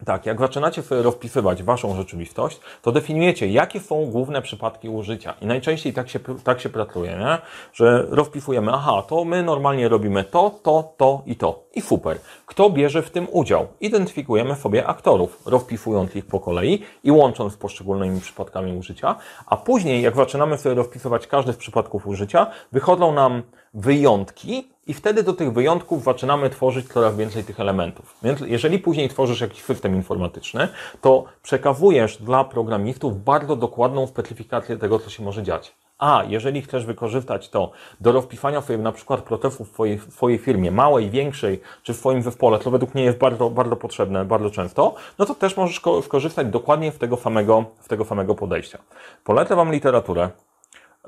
tak, 0.05 0.27
jak 0.27 0.39
zaczynacie 0.39 0.83
sobie 0.83 1.03
rozpisywać 1.03 1.63
waszą 1.63 1.97
rzeczywistość, 1.97 2.61
to 2.83 2.93
definiujecie, 2.93 3.49
jakie 3.49 3.81
są 3.81 4.07
główne 4.07 4.43
przypadki 4.43 4.89
użycia. 4.89 5.35
I 5.41 5.47
najczęściej 5.47 5.93
tak 5.93 6.09
się, 6.09 6.19
tak 6.45 6.61
się 6.61 6.69
pracuje, 6.69 7.11
nie? 7.11 7.39
że 7.73 8.07
rozpisujemy, 8.09 8.73
aha, 8.75 9.03
to 9.09 9.25
my 9.25 9.43
normalnie 9.43 9.89
robimy 9.89 10.25
to, 10.25 10.51
to, 10.63 10.93
to 10.97 11.23
i 11.27 11.37
to. 11.37 11.65
I 11.75 11.81
super. 11.81 12.19
Kto 12.47 12.71
bierze 12.71 13.03
w 13.03 13.11
tym 13.11 13.27
udział? 13.31 13.67
Identyfikujemy 13.81 14.55
sobie 14.55 14.87
aktorów, 14.87 15.43
rozpisując 15.47 16.17
ich 16.17 16.27
po 16.27 16.41
kolei 16.41 16.83
i 17.05 17.11
łącząc 17.11 17.53
z 17.53 17.57
poszczególnymi 17.57 18.21
przypadkami 18.21 18.77
użycia, 18.77 19.17
a 19.47 19.57
później, 19.57 20.03
jak 20.03 20.17
zaczynamy 20.17 20.59
sobie 20.59 20.75
rozpisywać 20.75 21.27
każdy 21.27 21.53
z 21.53 21.57
przypadków 21.57 22.07
użycia, 22.07 22.47
wychodzą 22.73 23.13
nam 23.13 23.43
wyjątki 23.75 24.74
i 24.87 24.95
wtedy 24.95 25.23
do 25.23 25.33
tych 25.33 25.53
wyjątków 25.53 26.05
zaczynamy 26.05 26.51
tworzyć 26.51 26.89
coraz 26.89 27.17
więcej 27.17 27.45
tych 27.45 27.61
elementów. 27.61 28.17
Więc 28.23 28.41
jeżeli 28.41 28.79
później 28.79 29.09
tworzysz 29.09 29.41
jakiś 29.41 29.63
system 29.63 29.95
informatyczny, 29.95 30.69
to 31.01 31.25
przekazujesz 31.43 32.17
dla 32.17 32.45
programistów 32.45 33.25
bardzo 33.25 33.57
dokładną 33.57 34.07
specyfikację 34.07 34.77
tego, 34.77 34.99
co 34.99 35.11
się 35.11 35.23
może 35.23 35.43
dziać. 35.43 35.75
A 35.99 36.23
jeżeli 36.29 36.63
chcesz 36.63 36.87
wykorzystać 36.87 37.49
to 37.49 37.71
do 38.01 38.13
rozpisania 38.13 38.61
sobie 38.61 38.79
na 38.79 38.93
przykład 38.93 39.21
procesów 39.21 39.69
w 39.69 39.73
twojej, 40.11 40.39
w 40.39 40.45
firmie, 40.45 40.71
małej, 40.71 41.11
większej, 41.11 41.61
czy 41.83 41.95
w 41.95 41.99
Twoim 41.99 42.23
zespole, 42.23 42.59
co 42.59 42.71
według 42.71 42.95
mnie 42.95 43.05
jest 43.05 43.19
bardzo, 43.19 43.51
bardzo 43.51 43.77
potrzebne 43.77 44.25
bardzo 44.25 44.51
często, 44.51 44.95
no 45.19 45.27
to 45.27 45.35
też 45.35 45.57
możesz 45.57 45.81
skorzystać 46.05 46.47
dokładnie 46.47 46.93
z 46.93 46.99
tego 46.99 47.17
samego, 47.17 47.65
z 47.81 47.89
tego 47.89 48.05
samego 48.05 48.35
podejścia. 48.35 48.79
Polecę 49.25 49.57
Wam 49.57 49.73
literaturę. 49.73 50.31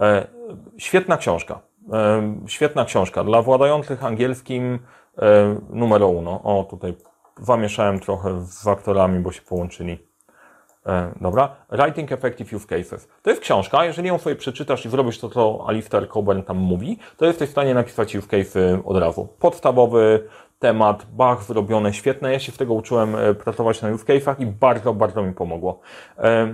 E, 0.00 0.26
świetna 0.78 1.16
książka. 1.16 1.60
Świetna 2.46 2.84
książka. 2.84 3.24
Dla 3.24 3.42
władających 3.42 4.04
angielskim 4.04 4.78
numer 5.70 6.02
uno. 6.02 6.42
O, 6.42 6.66
tutaj 6.70 6.94
zamieszałem 7.40 8.00
trochę 8.00 8.40
z 8.40 8.66
aktorami, 8.66 9.20
bo 9.20 9.32
się 9.32 9.42
połączyli. 9.42 9.98
Dobra. 11.20 11.56
Writing 11.70 12.12
Effective 12.12 12.52
Use 12.52 12.66
Cases. 12.66 13.08
To 13.22 13.30
jest 13.30 13.42
książka. 13.42 13.84
Jeżeli 13.84 14.08
ją 14.08 14.18
sobie 14.18 14.36
przeczytasz 14.36 14.86
i 14.86 14.88
zrobisz 14.88 15.18
to, 15.18 15.28
co 15.28 15.64
Alistair 15.68 16.08
Coburn 16.08 16.42
tam 16.42 16.56
mówi, 16.56 16.98
to 17.16 17.26
jesteś 17.26 17.48
w 17.48 17.52
stanie 17.52 17.74
napisać 17.74 18.16
use 18.16 18.28
cases 18.28 18.78
od 18.84 18.96
razu. 18.96 19.28
Podstawowy 19.38 20.28
temat, 20.58 21.06
bach 21.12 21.42
zrobione, 21.42 21.92
świetne. 21.92 22.32
Ja 22.32 22.38
się 22.38 22.52
w 22.52 22.58
tego 22.58 22.74
uczyłem 22.74 23.16
e, 23.16 23.34
pracować 23.34 23.82
na 23.82 23.88
use 23.88 24.04
case'ach 24.04 24.34
i 24.38 24.46
bardzo, 24.46 24.94
bardzo 24.94 25.22
mi 25.22 25.32
pomogło. 25.32 25.80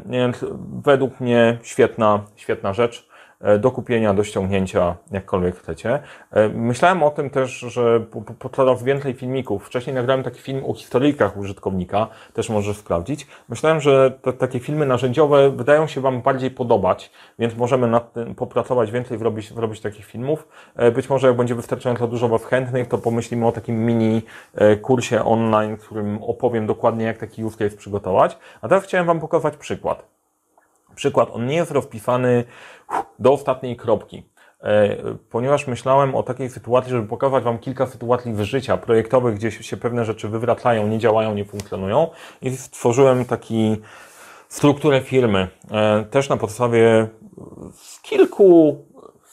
Więc 0.07 0.45
według 0.85 1.21
mnie 1.21 1.59
świetna, 1.63 2.21
świetna 2.37 2.73
rzecz. 2.73 3.12
E, 3.43 3.59
do 3.59 3.71
kupienia, 3.71 4.15
do 4.15 4.25
ściągnięcia, 4.25 4.97
jakkolwiek 5.11 5.57
chcecie. 5.57 5.99
E, 6.31 6.49
myślałem 6.49 7.03
o 7.03 7.11
tym 7.11 7.31
też, 7.31 7.51
że 7.51 8.01
po, 8.01 8.75
więcej 8.85 9.15
filmików, 9.15 9.67
wcześniej 9.67 9.95
nagrałem 9.95 10.23
taki 10.23 10.41
film 10.41 10.65
o 10.67 10.75
historyjkach 10.75 11.37
użytkownika, 11.37 12.07
też 12.33 12.49
możesz 12.51 12.77
sprawdzić. 12.77 13.27
Myślałem, 13.49 13.81
że 13.81 14.11
te, 14.23 14.33
takie 14.33 14.61
filmy 14.61 14.87
narzędziowe 14.87 15.51
wydają 15.51 15.87
się 15.87 16.01
Wam 16.01 16.23
bardziej 16.23 16.51
podobać, 16.51 17.11
więc 17.39 17.57
możemy 17.57 17.87
nad 17.87 18.13
tym 18.13 18.35
popracować 18.35 18.91
więcej, 18.91 19.19
wrobić, 19.19 19.53
wrobić 19.53 19.81
takich 19.81 20.05
filmów. 20.05 20.49
E, 20.77 20.91
być 20.91 21.11
może 21.11 21.27
jak 21.27 21.37
będzie 21.37 21.55
wystarczająco 21.55 22.09
dużo 22.09 22.29
Was 22.29 22.45
chętnych, 22.45 22.89
to 22.89 22.99
pomyślimy 22.99 23.47
o 23.47 23.53
takim 23.53 23.87
mini 23.87 24.23
kursie 24.83 25.25
online, 25.25 25.77
w 25.77 25.85
którym 25.85 26.23
opowiem 26.23 26.67
dokładnie, 26.67 27.05
jak 27.05 27.19
taki 27.19 27.45
use 27.45 27.57
case 27.59 27.77
przygotować. 27.77 28.39
A 28.63 28.69
teraz 28.69 28.85
chciałem 28.85 29.07
Wam 29.07 29.21
pokazać 29.21 29.57
przykład. 29.57 30.22
Przykład, 30.95 31.29
on 31.33 31.47
nie 31.47 31.57
jest 31.57 31.71
rozpisany 31.71 32.45
do 33.19 33.33
ostatniej 33.33 33.77
kropki. 33.77 34.23
E, 34.63 34.97
ponieważ 35.31 35.67
myślałem 35.67 36.15
o 36.15 36.23
takiej 36.23 36.51
sytuacji, 36.51 36.91
żeby 36.91 37.09
pokazać 37.09 37.45
Wam 37.45 37.59
kilka 37.59 37.87
sytuacji 37.87 38.33
w 38.33 38.41
życia 38.41 38.77
projektowych, 38.77 39.35
gdzie 39.35 39.51
się 39.51 39.77
pewne 39.77 40.05
rzeczy 40.05 40.29
wywracają, 40.29 40.87
nie 40.87 40.99
działają, 40.99 41.35
nie 41.35 41.45
funkcjonują 41.45 42.11
i 42.43 42.57
stworzyłem 42.57 43.25
taki 43.25 43.77
strukturę 44.49 45.01
firmy, 45.01 45.49
e, 45.71 46.05
też 46.11 46.29
na 46.29 46.37
podstawie 46.37 47.09
kilku 48.03 48.85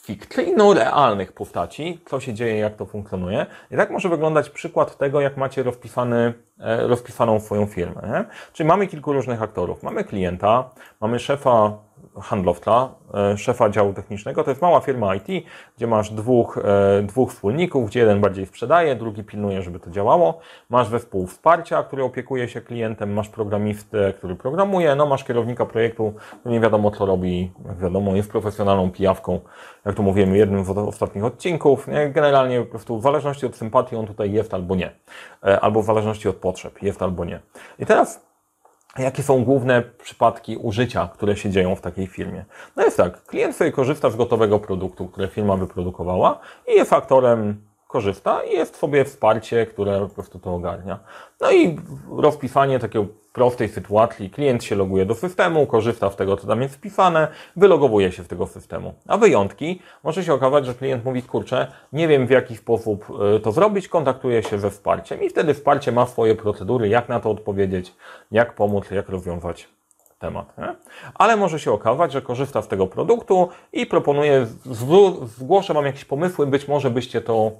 fikcyjno-realnych 0.02 1.32
postaci, 1.32 2.00
co 2.06 2.20
się 2.20 2.34
dzieje, 2.34 2.58
jak 2.58 2.76
to 2.76 2.86
funkcjonuje. 2.86 3.46
I 3.70 3.76
tak 3.76 3.90
może 3.90 4.08
wyglądać 4.08 4.50
przykład 4.50 4.98
tego, 4.98 5.20
jak 5.20 5.36
macie 5.36 5.62
rozpisany, 5.62 6.34
e, 6.60 6.86
rozpisaną 6.86 7.40
swoją 7.40 7.66
firmę. 7.66 8.02
Nie? 8.08 8.24
Czyli 8.52 8.66
mamy 8.66 8.86
kilku 8.86 9.12
różnych 9.12 9.42
aktorów. 9.42 9.82
Mamy 9.82 10.04
klienta, 10.04 10.70
mamy 11.00 11.18
szefa 11.18 11.78
handlowca, 12.20 12.88
e, 13.14 13.38
szefa 13.38 13.70
działu 13.70 13.92
technicznego. 13.92 14.44
To 14.44 14.50
jest 14.50 14.62
mała 14.62 14.80
firma 14.80 15.14
IT, 15.14 15.46
gdzie 15.76 15.86
masz 15.86 16.10
dwóch, 16.10 16.58
e, 16.58 17.02
dwóch 17.02 17.30
wspólników, 17.30 17.86
gdzie 17.86 18.00
jeden 18.00 18.20
bardziej 18.20 18.46
sprzedaje, 18.46 18.96
drugi 18.96 19.24
pilnuje, 19.24 19.62
żeby 19.62 19.80
to 19.80 19.90
działało. 19.90 20.38
Masz 20.68 20.88
zespół 20.88 21.26
wsparcia, 21.26 21.82
który 21.82 22.04
opiekuje 22.04 22.48
się 22.48 22.60
klientem, 22.60 23.12
masz 23.12 23.28
programistę, 23.28 24.12
który 24.12 24.36
programuje, 24.36 24.94
no 24.94 25.06
masz 25.06 25.24
kierownika 25.24 25.66
projektu, 25.66 26.14
który 26.40 26.54
nie 26.54 26.60
wiadomo 26.60 26.90
co 26.90 27.06
robi, 27.06 27.52
jak 27.66 27.78
wiadomo, 27.78 28.16
jest 28.16 28.30
profesjonalną 28.30 28.90
pijawką, 28.90 29.40
jak 29.84 29.94
to 29.94 30.02
mówiłem 30.02 30.32
w 30.32 30.36
jednym 30.36 30.64
z 30.64 30.70
ostatnich 30.70 31.24
odcinków. 31.24 31.86
Generalnie 32.10 32.60
po 32.60 32.66
prostu 32.66 32.98
w 32.98 33.02
zależności 33.02 33.46
od 33.46 33.56
sympatii 33.56 33.96
on 33.96 34.06
tutaj 34.06 34.32
jest 34.32 34.54
albo 34.54 34.76
nie, 34.76 34.90
e, 35.44 35.60
albo 35.60 35.82
w 35.82 35.84
zależności 35.84 36.28
od 36.28 36.36
potrzeb 36.36 36.82
jest 36.82 37.02
albo 37.02 37.24
nie. 37.24 37.40
I 37.78 37.86
teraz 37.86 38.29
Jakie 38.98 39.22
są 39.22 39.44
główne 39.44 39.82
przypadki 39.82 40.56
użycia, 40.56 41.08
które 41.12 41.36
się 41.36 41.50
dzieją 41.50 41.76
w 41.76 41.80
takiej 41.80 42.06
firmie? 42.06 42.44
No 42.76 42.84
jest 42.84 42.96
tak, 42.96 43.24
klient 43.24 43.56
sobie 43.56 43.72
korzysta 43.72 44.10
z 44.10 44.16
gotowego 44.16 44.58
produktu, 44.58 45.06
które 45.08 45.28
firma 45.28 45.56
wyprodukowała 45.56 46.40
i 46.68 46.72
jest 46.72 46.90
faktorem 46.90 47.69
korzysta 47.90 48.44
i 48.44 48.52
jest 48.52 48.76
sobie 48.76 49.04
wsparcie, 49.04 49.66
które 49.66 50.00
po 50.00 50.08
prostu 50.08 50.38
to 50.38 50.54
ogarnia. 50.54 50.98
No 51.40 51.52
i 51.52 51.78
rozpisanie 52.10 52.78
takiej 52.78 53.08
prostej 53.32 53.68
sytuacji, 53.68 54.30
klient 54.30 54.64
się 54.64 54.76
loguje 54.76 55.06
do 55.06 55.14
systemu, 55.14 55.66
korzysta 55.66 56.10
z 56.10 56.16
tego, 56.16 56.36
co 56.36 56.46
tam 56.46 56.62
jest 56.62 56.74
wpisane, 56.74 57.28
wylogowuje 57.56 58.12
się 58.12 58.24
z 58.24 58.28
tego 58.28 58.46
systemu. 58.46 58.94
A 59.08 59.18
wyjątki, 59.18 59.82
może 60.04 60.24
się 60.24 60.34
okazać, 60.34 60.66
że 60.66 60.74
klient 60.74 61.04
mówi, 61.04 61.22
kurczę, 61.22 61.66
nie 61.92 62.08
wiem 62.08 62.26
w 62.26 62.30
jaki 62.30 62.56
sposób 62.56 63.06
y, 63.36 63.40
to 63.40 63.52
zrobić, 63.52 63.88
kontaktuje 63.88 64.42
się 64.42 64.58
ze 64.58 64.70
wsparciem 64.70 65.22
i 65.22 65.28
wtedy 65.28 65.54
wsparcie 65.54 65.92
ma 65.92 66.06
swoje 66.06 66.34
procedury, 66.34 66.88
jak 66.88 67.08
na 67.08 67.20
to 67.20 67.30
odpowiedzieć, 67.30 67.94
jak 68.30 68.54
pomóc, 68.54 68.90
jak 68.90 69.08
rozwiązać 69.08 69.68
temat. 70.18 70.58
Nie? 70.58 70.74
Ale 71.14 71.36
może 71.36 71.58
się 71.58 71.72
okazać, 71.72 72.12
że 72.12 72.22
korzysta 72.22 72.62
z 72.62 72.68
tego 72.68 72.86
produktu 72.86 73.48
i 73.72 73.86
proponuje, 73.86 74.46
zgłoszę 75.24 75.74
Wam 75.74 75.86
jakieś 75.86 76.04
pomysły, 76.04 76.46
być 76.46 76.68
może 76.68 76.90
byście 76.90 77.20
to 77.20 77.52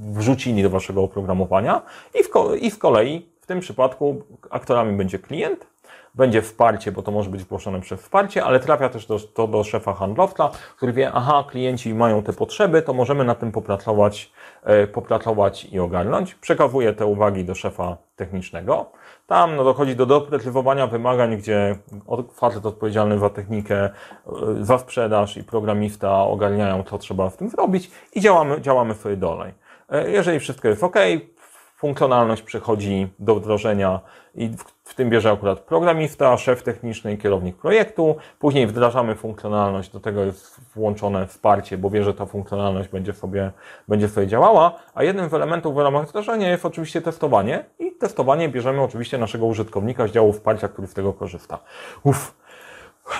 wrzucili 0.00 0.62
do 0.62 0.70
Waszego 0.70 1.02
oprogramowania 1.02 1.82
i, 2.14 2.22
w, 2.22 2.28
i 2.60 2.70
z 2.70 2.76
kolei 2.76 3.30
w 3.40 3.46
tym 3.46 3.60
przypadku 3.60 4.22
aktorami 4.50 4.96
będzie 4.96 5.18
klient, 5.18 5.66
będzie 6.14 6.42
wsparcie, 6.42 6.92
bo 6.92 7.02
to 7.02 7.12
może 7.12 7.30
być 7.30 7.40
zgłoszone 7.40 7.80
przez 7.80 8.00
wsparcie, 8.00 8.44
ale 8.44 8.60
trafia 8.60 8.88
też 8.88 9.06
do, 9.06 9.20
to 9.20 9.48
do 9.48 9.64
szefa 9.64 9.94
handlowca, 9.94 10.50
który 10.76 10.92
wie, 10.92 11.12
aha, 11.12 11.44
klienci 11.50 11.94
mają 11.94 12.22
te 12.22 12.32
potrzeby, 12.32 12.82
to 12.82 12.92
możemy 12.92 13.24
na 13.24 13.34
tym 13.34 13.52
popracować, 13.52 14.32
e, 14.62 14.86
popracować 14.86 15.64
i 15.64 15.78
ogarnąć. 15.78 16.34
Przekazuje 16.34 16.92
te 16.92 17.06
uwagi 17.06 17.44
do 17.44 17.54
szefa 17.54 17.96
technicznego. 18.16 18.86
Tam 19.26 19.56
no, 19.56 19.64
dochodzi 19.64 19.96
do 19.96 20.06
doprecyzowania 20.06 20.86
wymagań, 20.86 21.36
gdzie 21.36 21.76
facet 22.32 22.66
odpowiedzialny 22.66 23.18
za 23.18 23.30
technikę, 23.30 23.84
e, 23.84 23.90
za 24.60 24.78
sprzedaż 24.78 25.36
i 25.36 25.44
programista 25.44 26.24
ogarniają, 26.24 26.82
co 26.82 26.98
trzeba 26.98 27.30
w 27.30 27.36
tym 27.36 27.48
zrobić 27.48 27.90
i 28.14 28.20
działamy, 28.20 28.60
działamy 28.60 28.94
sobie 28.94 29.16
dalej. 29.16 29.52
E, 29.90 30.10
jeżeli 30.10 30.40
wszystko 30.40 30.68
jest 30.68 30.84
ok, 30.84 30.96
funkcjonalność 31.76 32.42
przechodzi 32.42 33.08
do 33.18 33.34
wdrożenia 33.34 34.00
i 34.34 34.50
w 34.84 34.94
tym 34.94 35.10
bierze 35.10 35.30
akurat 35.30 35.60
programista, 35.60 36.36
szef 36.36 36.62
techniczny 36.62 37.12
i 37.12 37.18
kierownik 37.18 37.56
projektu. 37.56 38.16
Później 38.38 38.66
wdrażamy 38.66 39.14
funkcjonalność, 39.14 39.90
do 39.90 40.00
tego 40.00 40.24
jest 40.24 40.60
włączone 40.74 41.26
wsparcie, 41.26 41.78
bo 41.78 41.90
wie, 41.90 42.04
że 42.04 42.14
ta 42.14 42.26
funkcjonalność 42.26 42.88
będzie 42.88 43.12
sobie, 43.12 43.50
będzie 43.88 44.08
sobie 44.08 44.26
działała. 44.26 44.72
A 44.94 45.04
jednym 45.04 45.30
z 45.30 45.34
elementów 45.34 45.74
w 45.74 45.78
ramach 45.78 46.08
wdrażania 46.08 46.50
jest 46.50 46.66
oczywiście 46.66 47.02
testowanie 47.02 47.64
i 47.78 47.92
testowanie 47.92 48.48
bierzemy 48.48 48.82
oczywiście 48.82 49.18
naszego 49.18 49.46
użytkownika 49.46 50.06
z 50.06 50.10
działu 50.10 50.32
wsparcia, 50.32 50.68
który 50.68 50.86
z 50.86 50.94
tego 50.94 51.12
korzysta. 51.12 51.58
Uff. 52.02 52.34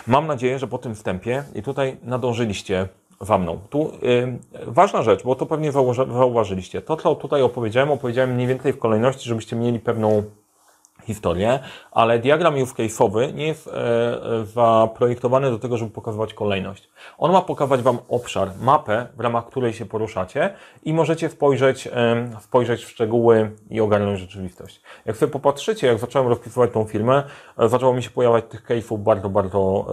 Mam 0.07 0.27
nadzieję, 0.27 0.59
że 0.59 0.67
po 0.67 0.79
tym 0.79 0.95
wstępie 0.95 1.45
i 1.55 1.63
tutaj 1.63 1.97
nadążyliście 2.03 2.89
za 3.21 3.39
mną. 3.39 3.59
Tu 3.71 3.93
yy, 4.03 4.39
ważna 4.67 5.03
rzecz, 5.03 5.25
bo 5.25 5.35
to 5.35 5.47
pewnie 5.47 5.73
zauważyliście. 5.73 6.83
To, 6.83 6.97
co 6.97 7.15
tutaj 7.15 7.43
opowiedziałem, 7.43 7.91
opowiedziałem 7.91 8.35
mniej 8.35 8.47
więcej 8.47 8.73
w 8.73 8.79
kolejności, 8.79 9.29
żebyście 9.29 9.57
mieli 9.57 9.81
pewną 9.81 10.23
historię, 11.05 11.59
ale 11.93 12.19
diagram 12.19 12.55
use 12.55 12.75
case'owy 12.75 13.35
nie 13.35 13.47
jest 13.47 13.69
e, 13.69 13.73
e, 13.73 14.45
zaprojektowany 14.45 15.51
do 15.51 15.59
tego, 15.59 15.77
żeby 15.77 15.91
pokazywać 15.91 16.35
kolejność. 16.35 16.91
On 17.19 17.33
ma 17.33 17.43
pokazać 17.43 17.83
Wam 17.83 17.99
obszar, 18.09 18.51
mapę, 18.61 19.07
w 19.17 19.21
ramach 19.21 19.47
której 19.47 19.73
się 19.73 19.87
poruszacie 19.87 20.55
i 20.85 20.93
możecie 20.93 21.29
spojrzeć, 21.29 21.89
spojrzeć 22.41 22.85
w 22.85 22.91
szczegóły 22.91 23.51
i 23.71 23.81
ogarnąć 23.81 24.19
rzeczywistość. 24.19 24.83
Jak 25.07 25.17
sobie 25.17 25.33
popatrzycie, 25.33 25.87
jak 25.87 25.99
zacząłem 25.99 26.29
rozpisywać 26.29 26.71
tą 26.71 26.85
firmę, 26.85 27.23
e, 27.59 27.69
zaczęło 27.69 27.95
mi 27.95 28.03
się 28.03 28.11
pojawiać 28.11 28.45
tych 28.49 28.67
case'ów 28.67 28.99
bardzo, 28.99 29.29
bardzo 29.29 29.87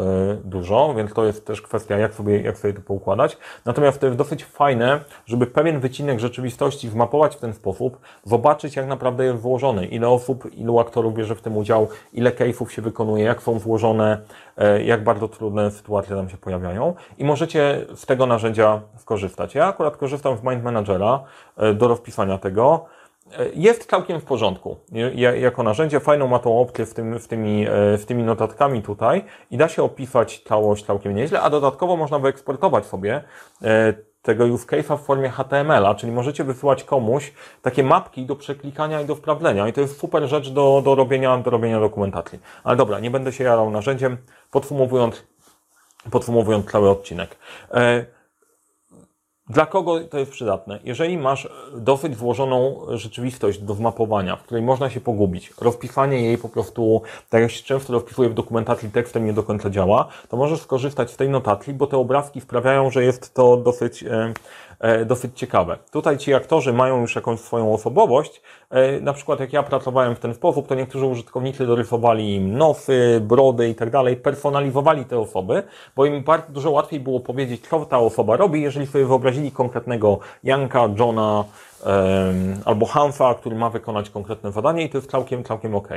dużo, 0.43 0.93
więc 0.97 1.13
to 1.13 1.25
jest 1.25 1.45
też 1.45 1.61
kwestia, 1.61 1.97
jak 1.97 2.13
sobie, 2.13 2.41
jak 2.41 2.57
sobie 2.57 2.73
to 2.73 2.81
poukładać. 2.81 3.37
Natomiast 3.65 3.99
to 3.99 4.05
jest 4.05 4.17
dosyć 4.17 4.45
fajne, 4.45 4.99
żeby 5.25 5.47
pewien 5.47 5.79
wycinek 5.79 6.19
rzeczywistości 6.19 6.89
zmapować 6.89 7.35
w 7.35 7.39
ten 7.39 7.53
sposób, 7.53 7.97
zobaczyć, 8.23 8.75
jak 8.75 8.87
naprawdę 8.87 9.25
jest 9.25 9.39
włożony, 9.39 9.85
ile 9.85 10.09
osób, 10.09 10.53
ilu 10.55 10.79
aktorów 10.79 10.96
aktorów 10.97 11.13
bierze 11.13 11.35
w 11.35 11.41
tym 11.41 11.57
udział, 11.57 11.87
ile 12.13 12.31
case'ów 12.31 12.69
się 12.69 12.81
wykonuje, 12.81 13.23
jak 13.23 13.41
są 13.41 13.59
złożone, 13.59 14.21
e, 14.57 14.83
jak 14.83 15.03
bardzo 15.03 15.27
trudne 15.27 15.71
sytuacje 15.71 16.15
tam 16.15 16.29
się 16.29 16.37
pojawiają 16.37 16.93
i 17.17 17.25
możecie 17.25 17.85
z 17.95 18.05
tego 18.05 18.25
narzędzia 18.25 18.81
skorzystać. 18.97 19.55
Ja 19.55 19.65
akurat 19.65 19.97
korzystam 19.97 20.37
z 20.37 20.43
Mind 20.43 20.63
Managera 20.63 21.23
e, 21.57 21.73
do 21.73 21.87
rozpisania 21.87 22.37
tego. 22.37 22.85
E, 23.39 23.49
jest 23.53 23.89
całkiem 23.89 24.21
w 24.21 24.23
porządku. 24.23 24.77
Jako 25.39 25.63
narzędzie 25.63 25.99
fajną 25.99 26.27
ma 26.27 26.39
tą 26.39 26.59
opcję 26.59 26.85
w, 26.85 26.93
tym, 26.93 27.19
w, 27.19 27.27
tymi, 27.27 27.65
w 27.97 28.03
tymi 28.07 28.23
notatkami 28.23 28.81
tutaj 28.81 29.23
i 29.51 29.57
da 29.57 29.67
się 29.67 29.83
opisać 29.83 30.41
całość 30.47 30.85
całkiem 30.85 31.15
nieźle, 31.15 31.41
a 31.41 31.49
dodatkowo 31.49 31.97
można 31.97 32.19
wyeksportować 32.19 32.85
sobie 32.85 33.23
tego 34.27 34.45
use 34.45 34.65
case'a 34.65 34.97
w 34.97 35.01
formie 35.01 35.29
HTML-a, 35.29 35.95
czyli 35.95 36.11
możecie 36.11 36.43
wysyłać 36.43 36.83
komuś 36.83 37.33
takie 37.61 37.83
mapki 37.83 38.25
do 38.25 38.35
przeklikania 38.35 39.01
i 39.01 39.05
do 39.05 39.15
wprawdzenia 39.15 39.67
i 39.67 39.73
to 39.73 39.81
jest 39.81 39.99
super 39.99 40.27
rzecz 40.27 40.49
do, 40.49 40.81
do, 40.85 40.95
robienia, 40.95 41.37
do 41.37 41.49
robienia 41.49 41.79
dokumentacji. 41.79 42.39
Ale 42.63 42.77
dobra, 42.77 42.99
nie 42.99 43.11
będę 43.11 43.31
się 43.31 43.43
jarał 43.43 43.71
narzędziem, 43.71 44.17
podsumowując, 44.51 45.23
podsumowując 46.11 46.71
cały 46.71 46.89
odcinek. 46.89 47.37
E, 47.71 48.05
dla 49.49 49.65
kogo 49.65 49.99
to 49.99 50.19
jest 50.19 50.31
przydatne? 50.31 50.79
Jeżeli 50.83 51.17
masz 51.17 51.49
dosyć 51.73 52.15
włożoną 52.15 52.85
rzeczywistość 52.89 53.59
do 53.59 53.73
zmapowania, 53.73 54.35
w 54.35 54.43
której 54.43 54.63
można 54.63 54.89
się 54.89 55.01
pogubić, 55.01 55.53
rozpisanie 55.61 56.21
jej 56.21 56.37
po 56.37 56.49
prostu, 56.49 57.01
tak 57.29 57.41
jak 57.41 57.51
się 57.51 57.63
często 57.63 57.93
rozpisuje 57.93 58.29
w 58.29 58.33
dokumentacji 58.33 58.91
tekstem, 58.91 59.25
nie 59.25 59.33
do 59.33 59.43
końca 59.43 59.69
działa, 59.69 60.07
to 60.29 60.37
możesz 60.37 60.61
skorzystać 60.61 61.11
z 61.11 61.17
tej 61.17 61.29
notacji, 61.29 61.73
bo 61.73 61.87
te 61.87 61.97
obrazki 61.97 62.41
sprawiają, 62.41 62.91
że 62.91 63.03
jest 63.03 63.33
to 63.33 63.57
dosyć, 63.57 64.03
e, 64.03 64.33
dosyć 65.05 65.39
ciekawe. 65.39 65.77
Tutaj 65.91 66.17
ci 66.17 66.33
aktorzy 66.33 66.73
mają 66.73 67.01
już 67.01 67.15
jakąś 67.15 67.39
swoją 67.39 67.73
osobowość. 67.73 68.41
E, 68.69 69.01
na 69.01 69.13
przykład 69.13 69.39
jak 69.39 69.53
ja 69.53 69.63
pracowałem 69.63 70.15
w 70.15 70.19
ten 70.19 70.33
sposób, 70.33 70.67
to 70.67 70.75
niektórzy 70.75 71.05
użytkownicy 71.05 71.65
dorysowali 71.65 72.35
im 72.35 72.57
nosy, 72.57 73.21
brody 73.23 73.69
i 73.69 73.75
tak 73.75 73.89
dalej, 73.89 74.17
personalizowali 74.17 75.05
te 75.05 75.19
osoby, 75.19 75.63
bo 75.95 76.05
im 76.05 76.23
bardzo 76.23 76.51
dużo 76.51 76.71
łatwiej 76.71 76.99
było 76.99 77.19
powiedzieć, 77.19 77.67
co 77.67 77.85
ta 77.85 77.99
osoba 77.99 78.37
robi, 78.37 78.61
jeżeli 78.61 78.87
sobie 78.87 79.05
wyobrazili 79.05 79.51
konkretnego 79.51 80.19
Janka, 80.43 80.89
Johna, 80.99 81.43
albo 82.65 82.85
Hanfa, 82.85 83.35
który 83.35 83.55
ma 83.55 83.69
wykonać 83.69 84.09
konkretne 84.09 84.51
zadanie 84.51 84.83
i 84.83 84.89
to 84.89 84.97
jest 84.97 85.11
całkiem, 85.11 85.43
całkiem 85.43 85.75
ok. 85.75 85.87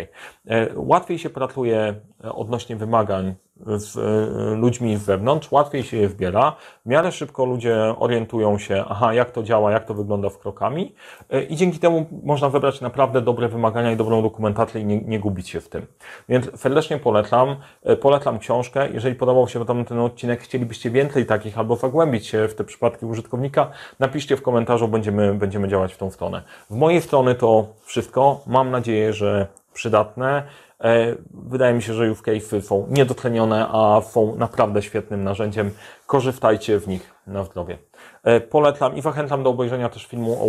Łatwiej 0.75 1.19
się 1.19 1.31
pracuje 1.31 1.95
odnośnie 2.23 2.77
wymagań 2.77 3.35
z 3.67 3.97
e, 3.97 4.57
ludźmi 4.57 4.97
z 4.97 5.03
zewnątrz, 5.03 5.53
łatwiej 5.53 5.83
się 5.83 5.97
je 5.97 6.09
wbiera, 6.09 6.57
w 6.87 6.89
miarę 6.89 7.13
szybko 7.13 7.45
ludzie 7.45 7.95
orientują 7.99 8.59
się, 8.59 8.85
aha, 8.89 9.15
jak 9.15 9.31
to 9.31 9.43
działa, 9.43 9.73
jak 9.73 9.85
to 9.85 9.95
wygląda 9.95 10.29
w 10.29 10.39
krokami 10.39 10.95
e, 11.31 11.43
i 11.43 11.57
dzięki 11.57 11.79
temu 11.79 12.07
można 12.23 12.49
wybrać 12.49 12.81
naprawdę 12.81 13.21
dobre 13.23 13.49
wymagania 13.49 13.93
i 13.93 13.97
dobrą 13.97 14.23
dokumentację 14.23 14.81
i 14.81 14.85
nie, 14.85 15.01
nie 15.01 15.21
gubić 15.21 15.49
się 15.49 15.61
w 15.61 15.69
tym. 15.69 15.87
Więc 16.29 16.61
serdecznie 16.61 16.99
polecam, 16.99 17.57
e, 17.83 17.97
polecam 17.97 18.39
książkę. 18.39 18.89
Jeżeli 18.93 19.15
podobał 19.15 19.49
się 19.49 19.65
Wam 19.65 19.85
ten 19.85 19.99
odcinek, 19.99 20.41
chcielibyście 20.41 20.91
więcej 20.91 21.27
takich 21.27 21.59
albo 21.59 21.77
zagłębić 21.77 22.27
się 22.27 22.49
w 22.49 22.55
te 22.55 22.65
przypadki 22.65 23.07
użytkownika, 23.07 23.71
napiszcie 23.99 24.37
w 24.37 24.43
komentarzu, 24.43 24.89
będziemy, 24.89 25.35
będziemy 25.35 25.69
działać 25.69 25.80
w 25.89 25.99
tą 25.99 26.11
stronę. 26.11 26.43
W 26.71 26.75
mojej 26.75 27.01
strony 27.01 27.35
to 27.35 27.67
wszystko. 27.85 28.41
Mam 28.47 28.71
nadzieję, 28.71 29.13
że 29.13 29.47
przydatne. 29.73 30.43
E, 30.81 31.17
wydaje 31.31 31.75
mi 31.75 31.83
się, 31.83 31.95
że 31.95 32.11
use 32.11 32.23
cases 32.23 32.67
są 32.67 32.87
niedotlenione, 32.91 33.69
a 33.73 34.01
są 34.01 34.37
naprawdę 34.37 34.83
świetnym 34.83 35.25
narzędziem. 35.25 35.71
Korzystajcie 36.07 36.79
w 36.79 36.89
nich 36.89 37.15
na 37.27 37.45
zdrowie. 37.45 37.79
E, 38.25 38.41
polecam 38.41 38.97
i 38.97 39.03
zachęcam 39.03 39.43
do 39.43 39.51
obejrzenia 39.51 39.89
też 39.89 40.07
filmu 40.07 40.33
o, 40.33 40.47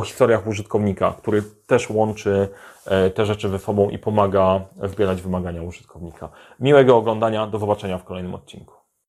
historiach 0.00 0.46
użytkownika, 0.46 1.14
który 1.18 1.42
też 1.66 1.90
łączy 1.90 2.48
e, 2.86 3.10
te 3.10 3.26
rzeczy 3.26 3.48
ze 3.48 3.58
sobą 3.58 3.90
i 3.90 3.98
pomaga 3.98 4.60
zbierać 4.82 5.22
wymagania 5.22 5.62
użytkownika. 5.62 6.28
Miłego 6.60 6.96
oglądania, 6.96 7.46
do 7.46 7.58
zobaczenia 7.58 7.98
w 7.98 8.04
kolejnym 8.04 8.34
odcinku. 8.34 8.83